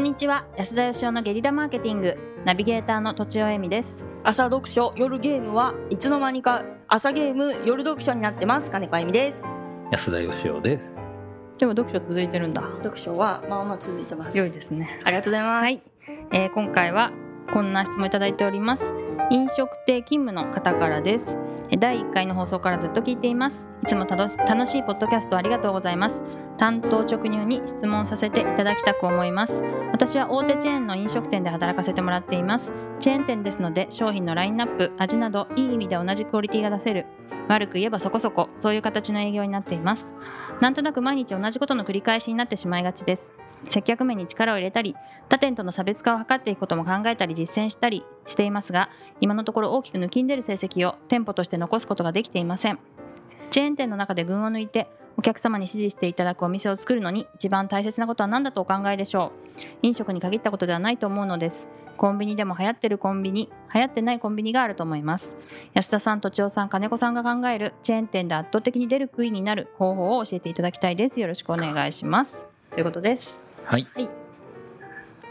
[0.00, 0.46] んにちは。
[0.56, 2.16] 安田義雄のゲリラマーケティング。
[2.46, 4.06] ナビゲーターのとちおえみです。
[4.24, 9.42] 朝読書夜ゲームはいつの間にか朝ゲーム夜読書になってます金子あゆみです。
[9.92, 10.94] 安田義雄です。
[11.58, 12.62] でも読書続いてるんだ。
[12.82, 14.38] 読書はまあまあ続いてます。
[14.38, 14.88] 良いですね。
[15.04, 15.82] ありがとうございます、はい、
[16.32, 17.12] えー今回は
[17.52, 18.92] こんな質問いただいております。
[19.30, 21.36] 飲食店勤務の方からです。
[21.70, 23.66] え第1回の放送からずっと聞いています。
[23.82, 26.22] いつもたど楽しいポッドキャストありがとうございます。
[26.58, 29.62] 担当直入に質問させていただきたく思います。
[29.92, 32.72] 私は大手チェーンの飲食店で働かせてもらっています。
[32.98, 37.06] チェーン店ですので商品のラインナップ味などいい意味で同じクオリティが出せる。
[37.48, 40.14] 悪く言えばそこそこそういう形の営業になっています。
[40.60, 43.32] なんとなく毎日同じことの繰り返しになってしまいがちです。
[43.64, 44.96] 接客面に力を入れたり
[45.28, 52.78] 他店との差別化を図っていくことも考えたり実践したりしていますが今のところ大きく抜きんでる成績を店舗として残すことができていません。
[53.50, 59.60] チェーン店の中で群を抜いてお客様に支持していただくお店を作るのに一番大切なことは何だとお考えでしょう。
[59.82, 61.68] 飲食に限ったことではないと思うのです。
[61.96, 65.36] コンビニでも流行ってるコンビニ流行ってないコンビニがあると思います。
[65.74, 71.20] 安田さん、とちおさん、金子さんが考えるチェーン店で圧倒的に出る杭になる方法を教えていただきたいです。
[71.20, 72.46] よろしくお願いします。
[72.70, 73.49] ということです。
[73.70, 73.86] はい。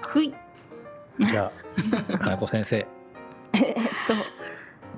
[0.02, 0.34] ふい。
[1.20, 1.52] じゃあ
[2.20, 2.88] 金子先生。
[3.52, 3.82] えっと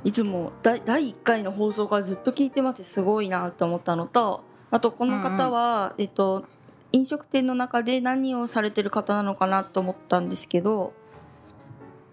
[0.03, 2.83] いつも第第1回の放送からずっと聞いてます。
[2.83, 6.45] すごいなと思ったのとあとこの方は、えっと
[6.91, 10.93] 飲食店の中で何をされてる方なのかなと思ったんですけど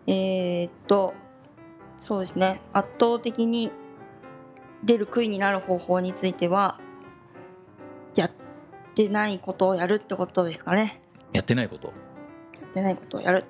[0.06, 1.12] えーっと
[1.98, 2.62] そうですね。
[2.72, 3.70] 圧倒的に
[4.82, 6.80] 出る杭になる方法については
[8.14, 8.30] やっ
[8.94, 11.88] てないことをやるってことですかねやってないこと。
[11.88, 13.44] やってないことをやる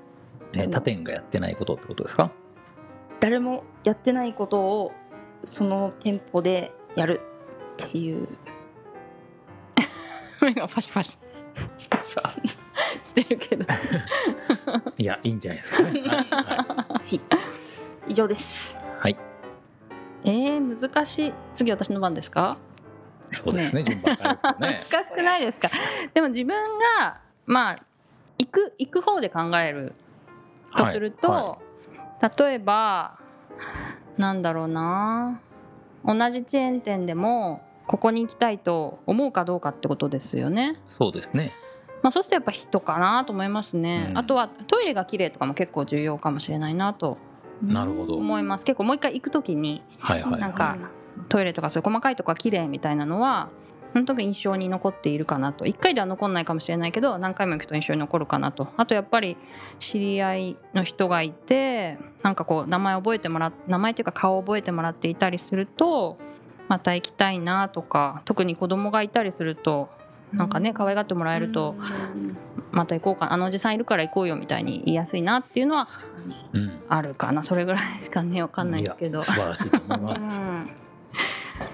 [0.55, 2.31] えー他店がやってないことってことですか？
[3.21, 4.93] 誰もやってないことを
[5.45, 7.21] その店舗でやる
[7.85, 8.29] っていう
[10.41, 11.19] 目がパシパシ
[13.05, 13.65] してるけど
[14.97, 16.01] いやいいんじゃないですかね。
[16.07, 16.07] は
[17.11, 17.21] い。
[17.31, 17.39] は
[18.07, 19.01] 以上ですい。
[19.01, 19.17] はい、
[20.25, 22.57] えー、難しい次私の番ですか？
[23.33, 23.83] そうですね。
[23.85, 24.17] 順番
[24.61, 24.81] ね。
[24.91, 25.69] 難しくないですか？
[26.15, 26.55] でも自分
[26.99, 27.85] がまあ
[28.39, 29.95] 行く行く方で考える
[30.77, 31.59] とすると、はいは
[32.37, 33.19] 例えば
[34.17, 35.41] なんだろうな
[36.05, 40.81] 同じチェーン店でもここに行きたいと思うかどうかってことですよね。
[40.91, 41.53] そうですね。
[42.03, 47.19] まあ、そうするとやっぱ人かなと思いますね、うんあとはトイレが綺麗とかも結構重要かもしれないなと
[47.63, 48.15] なるほど。
[48.15, 50.41] 思います結構もう一回行く時にはいはい。
[50.41, 50.77] なんか
[51.29, 53.49] トイレとかそういう細かいとこが綺麗みたいなのは
[53.95, 55.65] 本当に印象に残っているかなと。
[55.65, 58.69] 1回では残んないかもしれないけど何回も行くと印象に残るかなと。
[58.77, 59.37] あとやっぱり
[59.79, 66.17] 知り合いの人がいてなんかこう名前覚えてもらっ名前というか顔を覚えてもらっていたりすると
[66.69, 69.89] また行きたいなとか特に子供がいたりすると
[70.33, 71.75] なんかね可愛がってもらえると
[72.71, 75.89] また行こうかあのおじさんいるから行こうよみたいに言いやすいなっていうのは
[76.53, 76.81] うん。
[76.89, 77.43] あるかな。
[77.43, 79.19] それぐらいしかね分かんないですけど。
[79.19, 80.41] や素晴らしいと思います。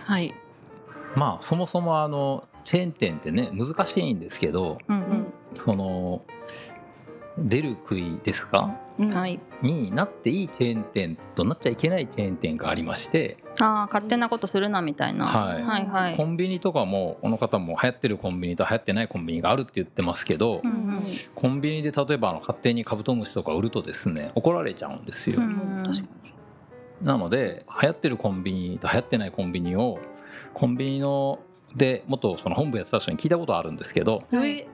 [0.04, 0.34] はい、
[1.14, 5.26] まあそもそもあのチェーン店ってね難しいんですけど、うんうん。
[5.54, 6.22] その
[7.38, 8.76] 出る杭ですか？
[8.98, 9.40] はい。
[9.60, 15.62] になっていいチェーン店となっちゃいけないチェーン店がありまして、ああ勝手なことするなみたいな、はい。
[15.62, 16.16] はいはい。
[16.16, 21.04] コンビニとかもこの方も流行ってるコンビニと流行ってないコンビニがあるって言ってますけど、うんうん。
[21.34, 26.08] コンビニで例えばあの勝手にカブトムシとか売るとですね怒られちゃうんですよ、うん確か
[27.02, 29.98] なので流行ってるコンビニと流行ってないコンビニを
[30.52, 31.38] コンビニの
[31.76, 34.50] でもっとその本部やってた人に聞いたことあるんですけど、にはい。
[34.50, 34.68] え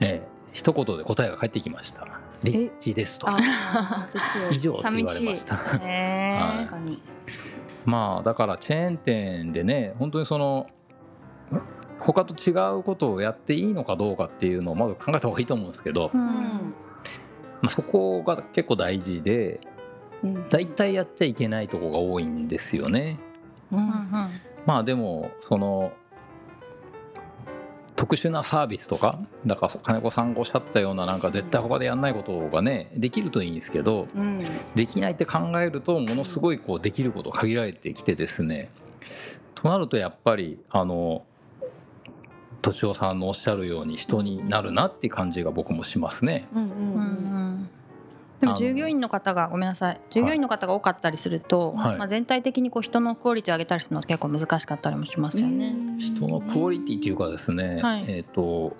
[0.00, 2.06] え一言で答えが返ってきました
[2.42, 3.26] 「リッチです」と。
[4.50, 5.54] 以上って言われました。
[5.82, 6.58] へ はい。
[6.58, 7.02] 確かに。
[7.84, 10.66] まあだからチェーン店でね本当にその
[12.00, 16.24] 他と違うことをやっていいのかどうかっていうのをまず考えた方がいいと思うんですけど、ううん。
[16.26, 16.74] ん
[17.60, 19.60] まあ、そこが結構大事で
[20.22, 20.48] うん。
[20.48, 23.18] 大体やっちゃいけないとこが多いんですよね。
[23.70, 23.86] うんうん
[24.66, 25.92] まあでもその
[27.98, 34.44] 特殊なサービスとかだから金子さんがおっしゃってたようななんか絶対他でやんないことがねできるといいんですけどうん。
[34.76, 38.70] できないって考えるとものすごいこうできること限られてきてですね。
[39.56, 41.24] となるとやっぱりあの
[42.62, 46.46] 敏夫さんのおっしゃるように人になるなって感じが僕もしますね。
[46.54, 46.72] うんううん。
[46.72, 47.02] うん
[47.62, 47.70] ん
[48.40, 50.00] でも従業員の方がごめんなさい。
[50.10, 51.96] 従業員の方が多かったりすると、はい。
[51.96, 55.74] まあ、全体的にこう人のクオリティを上げたりするのは結構難しかったりもしますよね。
[55.98, 58.04] 人のクオリティっていうかですね、はい。
[58.06, 58.76] えっ、と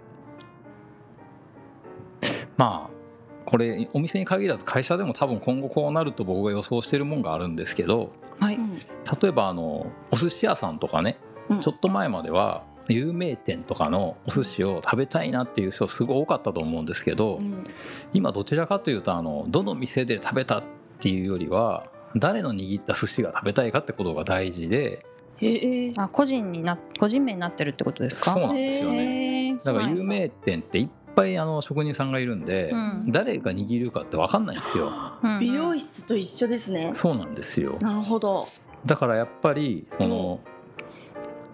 [2.57, 2.99] まあ
[3.47, 8.77] これお店に限らず会社でも多分今後こうなると僕が予想してるもんがあるんですけどはい、うん。
[8.77, 11.19] 例えばあのお寿司屋さんとかね
[11.49, 11.61] うん。
[11.61, 17.65] ちょっと前までは有名店とかのお寿司を食べたいなっていう人すごい多かったと思うんですけど、うん。
[18.13, 20.63] 今どちらかというとあのどの店で食べたっ
[21.01, 21.87] ていうよりは
[22.17, 25.05] 誰の握った寿司が食べたいかってことが大事で
[25.37, 25.93] へえ。
[25.97, 28.33] あ個人にな個人名になってるってことですか？
[28.33, 29.57] そうなんですよね。
[29.65, 33.05] だから有名店っていっぱいあの職人さんがいるんで、うん。
[33.13, 34.91] 誰が握るかって分かんないんですよ。
[35.23, 35.33] うん。
[35.35, 36.93] うん美容室と一緒ですね。
[36.95, 37.77] そうなんですよ。
[37.81, 38.47] なるほど。
[38.87, 40.41] だからやっぱりその、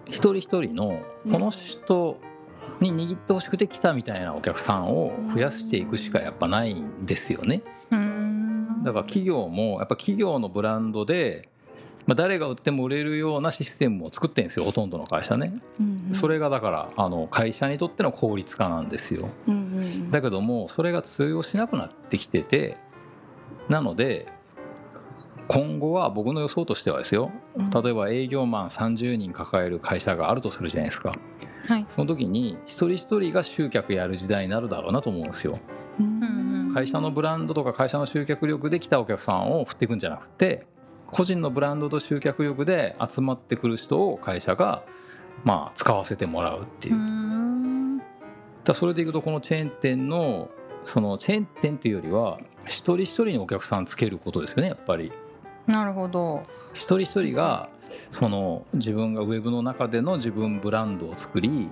[0.07, 2.19] 一人一人のこの人
[2.81, 7.63] に握ってほしくて来たみたいなお客さんを増やしていくしかやっぱないんですよね。
[7.91, 11.49] うんだから企業もやっぱ企業のブランドで、
[12.05, 15.53] まあ、誰が売っても売れるようなシステムを作ってるんですよほとんどの会社ね。
[15.79, 19.29] うんうんそれがだからあの会社にとっての効率化なんですよ。
[19.47, 22.77] うんうんうんだけどもそれが通用しなくなってきてて
[23.69, 24.27] なので
[25.47, 27.69] 今後は僕の予想としてはですようん。
[27.69, 31.13] 例えば営業マン30人抱える会社があるとするじゃないですか。
[31.67, 31.85] はい。
[31.89, 35.59] その時に一人一人が集客やる時代になるだろうなと思うんですよ。
[35.99, 36.71] うん。
[36.73, 40.65] 会社のブランドとか会社の集客力で来たお客さんを振っていくんじゃなくて
[41.07, 44.83] 個人のブランドと集客力で集まってくる人を会社が
[45.43, 46.95] まあ使わせてもらうっていう。
[46.95, 48.01] う、ん。
[48.63, 50.49] だそれでいくとこのチェーン店の
[50.83, 55.11] そのチェーン店というよりは一人一人にお客さんつけることですよねやっぱり
[55.67, 56.43] なるほど。
[56.73, 57.69] 一人一人が
[58.11, 61.69] その自分がウェブの中での自分ブランドを作り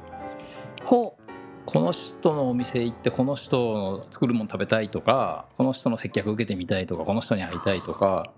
[0.83, 1.17] ほ
[1.65, 8.31] この人のお店行ってこの人の作るもの食べたいとかこの人の接客受けてみたいとかこの人に会いたいとか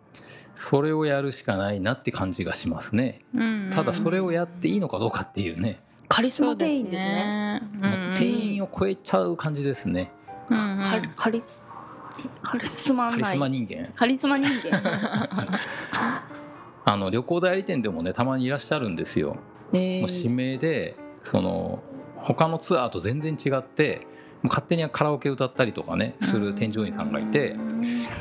[0.55, 3.21] それをやるしかないなって感じがしますね。
[3.35, 7.61] うんただそれをやっていいのかどうかっていうね、うカリスマ店員ですね。
[7.81, 8.13] うん。
[8.15, 10.11] 店員を超えちゃう感じですね。
[10.49, 10.83] うんうん。
[10.83, 11.65] カリカリス
[12.41, 13.11] カリスマ。
[13.11, 13.91] カリスマ人間？
[13.95, 14.81] カリスマ人間。
[16.87, 19.37] あの旅行代理店でもねたまにいらっしゃるんですよ。
[19.73, 21.81] えもう指名でその
[22.17, 24.05] 他のツアーと全然違って
[24.43, 27.55] 勝手にカラオケ歌ったりとかねする添乗員さんがいて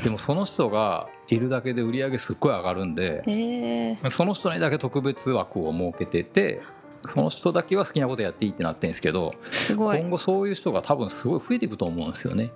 [0.02, 4.10] でもその人がいるだけで売り上げすっごい上がるんでえー。
[4.10, 6.62] その人にだけ特別枠を設けてて
[7.06, 9.34] その人だけは好きなことやっていいってなってるんですけど
[9.76, 12.50] 今後そういう人が多分すごい増えていくと思うんですよね。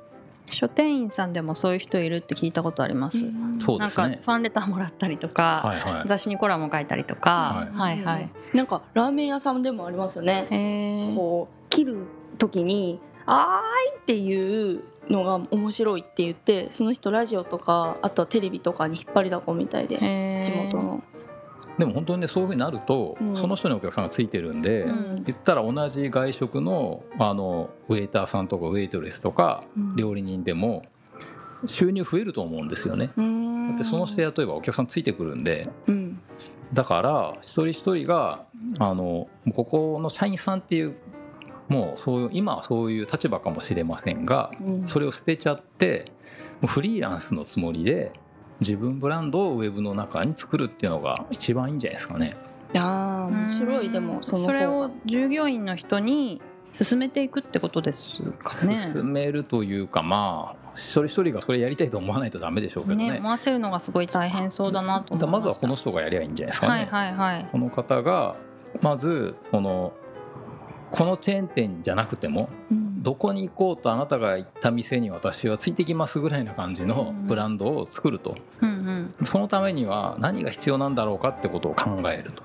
[0.54, 3.32] 書店員さんでもそういう人いるって聞いたことあります、なん。
[3.32, 4.20] かフそうですね。
[4.24, 6.08] ァンレターもらったりとか、はいはい。
[6.08, 8.30] 雑誌にコラム書いたりとか、ははい、はい。
[8.54, 10.46] なんかラーメン屋さんでもありますよね。
[11.16, 12.06] こう切る
[12.38, 21.02] 時に「あーい」っていうのが面白いって言ってその人ラジオとかあとはテレビとかに引っ張りだこみたいで地元の。
[21.78, 23.36] でも本当にねそういうふうになると、うん。
[23.36, 25.24] その人にお客さんがついてるんで、うん。
[25.24, 29.96] 言ったら同じ外食のあのウェイターさんとかウェイトレスとかうん。
[29.96, 30.84] 料理人でも
[31.66, 33.10] 収入増えると思うんですよね。
[33.16, 33.68] うーん。
[33.70, 36.20] だってその人雇えばお客さんついてくるんでうん。
[36.72, 38.44] だから一人一人が
[38.78, 40.96] あのここの社員さんっていう
[41.68, 44.88] もうそういう今はそういう立場かもしれませんがうん。
[44.88, 46.06] それを捨てちゃって
[46.66, 48.12] フリーランスのつもりで
[48.60, 52.36] 自分ブランドをウェブの中に作るっていうのが一番いいんじゃないですかね。
[52.74, 58.76] いやー面白いでもそれを従業員の人に進めていくってことですかね。
[58.78, 63.12] 進めるというかまあ一人一人がそれやりたいと思わないとダメでしょうけどね。
[63.12, 66.72] ね回せるのがすごい大変そうだなと思いましただからまずはこの人がやりゃいいんじゃないですかね。
[66.72, 67.48] はいはいはい。
[67.50, 68.36] この方が
[68.82, 69.92] まずその
[70.90, 79.24] このチェーン店じゃなくてもうんどこに行こうとあなたが行った店に私はついてきますぐらいな感じのブランドを作るとうんうん。
[79.24, 82.42] そのためには何が必要なんだろうかってことを考えると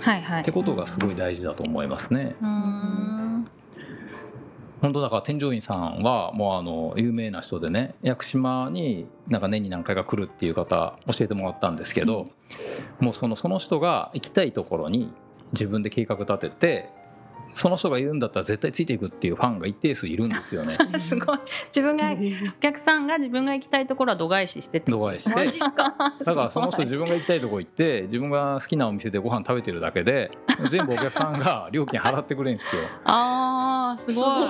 [0.00, 0.42] はいはい。
[0.42, 2.36] ってことがすごい大事だと思いますね。
[2.40, 3.48] うーん。
[4.80, 12.28] 本当だから添乗員さんはもうあの有名な人でね屋久島になんか年に何回か来るっていう方教えてもらったんですけど、
[12.98, 15.12] もうそのその人が行きたいところに
[15.52, 16.90] 自分で計画立てて
[17.52, 20.76] その人がいるんだったら絶対ついていくっていうファンが一定数いるんですよね。
[20.98, 21.38] すごい。
[21.66, 24.90] 自分がお客さんが自分が行きたいところは度外視してって。
[24.90, 25.32] 度外視して。
[26.24, 30.30] だからその人自分が行きたいとこ行って自分が好きなお店でご飯食べてるだけで
[30.68, 32.82] 全部お客さんが料金払ってくれるんですよ。
[33.04, 34.48] ああすごい。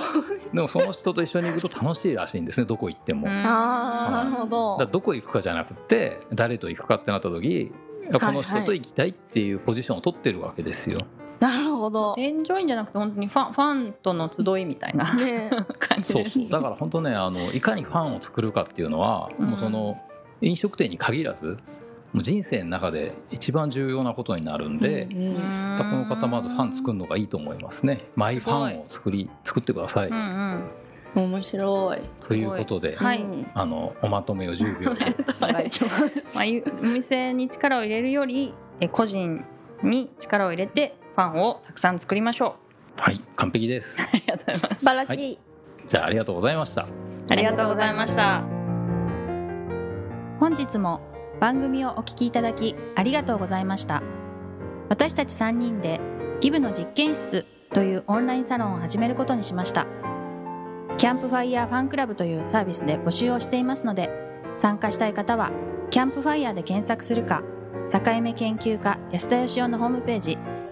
[0.53, 3.27] でもその人と一緒に行くと楽しいらしいんですねどこ行っても。
[3.27, 7.71] うんああなるほどだからどこ行くかじゃなくて誰と行くかってなった時
[8.11, 10.99] この人と行きたいっていうポジションを取ってるわけですよ。
[11.39, 11.72] なるほど
[12.15, 15.49] 添乗員じゃなくて本当にファンファンとの集いみたいなね
[15.79, 19.45] 感じそうですそうだから本当ねあのいかにファンを作るかっていうのは、うん。
[19.45, 19.97] もうその
[20.41, 21.57] 飲食店に限らず
[22.13, 25.35] もう人生の中で一番重要なことになるんで、うん
[25.77, 28.05] この方まずファン作るのがいいと思いますね。
[28.15, 30.09] マイファンを作り作ってください。
[30.09, 30.69] うん
[31.15, 31.23] うん。
[31.23, 32.01] 面白い。
[32.27, 33.23] ということで、はい。
[33.23, 35.15] うんあのおまとめを10秒で。
[35.41, 36.03] お願いします。
[36.37, 39.43] まあ、ゆお店に力を入れるよりえ個人
[39.81, 42.55] に力を入れてファンをたくさん作りましょ
[42.97, 44.01] はい完璧です。
[44.03, 44.79] ありがとうございます。
[44.79, 45.39] 素晴らしい、
[45.87, 46.87] じゃあありがとうございました。
[47.29, 48.41] ありがとうございました。
[50.39, 51.01] 本日も
[51.39, 54.01] 番組をお聞きいただきありがとうございました。
[54.89, 55.99] 私たち3人で
[56.41, 59.85] ギブの実験室というオンラインサロンを始めることにしました。
[60.97, 64.09] キャンプファイヤーファンクラブというサービスで募集をしていますので
[64.55, 65.51] 参加したい方は
[65.89, 67.41] キャンプファイヤーで検索するか
[67.91, 70.37] 境目研究家安田佳生のホームページ